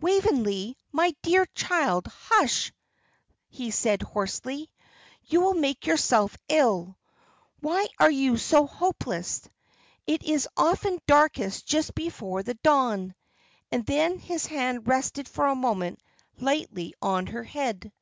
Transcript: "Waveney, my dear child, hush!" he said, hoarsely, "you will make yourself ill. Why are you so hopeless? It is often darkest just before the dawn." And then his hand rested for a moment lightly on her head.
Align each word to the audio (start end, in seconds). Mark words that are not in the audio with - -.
"Waveney, 0.00 0.76
my 0.90 1.14
dear 1.22 1.46
child, 1.54 2.08
hush!" 2.08 2.72
he 3.48 3.70
said, 3.70 4.02
hoarsely, 4.02 4.68
"you 5.22 5.40
will 5.40 5.54
make 5.54 5.86
yourself 5.86 6.36
ill. 6.48 6.98
Why 7.60 7.86
are 8.00 8.10
you 8.10 8.36
so 8.36 8.66
hopeless? 8.66 9.48
It 10.04 10.24
is 10.24 10.48
often 10.56 10.98
darkest 11.06 11.68
just 11.68 11.94
before 11.94 12.42
the 12.42 12.54
dawn." 12.54 13.14
And 13.70 13.86
then 13.86 14.18
his 14.18 14.46
hand 14.46 14.88
rested 14.88 15.28
for 15.28 15.46
a 15.46 15.54
moment 15.54 16.00
lightly 16.36 16.92
on 17.00 17.28
her 17.28 17.44
head. 17.44 17.92